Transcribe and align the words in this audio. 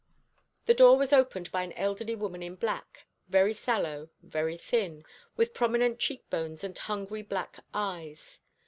The 0.65 0.73
door 0.73 0.97
was 0.97 1.13
opened 1.13 1.51
by 1.51 1.61
an 1.61 1.73
elderly 1.73 2.15
woman 2.15 2.41
in 2.41 2.55
black, 2.55 3.05
very 3.27 3.53
sallow, 3.53 4.09
very 4.23 4.57
thin, 4.57 5.05
with 5.35 5.53
prominent 5.53 5.99
cheekbones 5.99 6.63
and 6.63 6.75
hungry 6.75 7.21
black 7.21 7.59
eyes. 7.71 8.39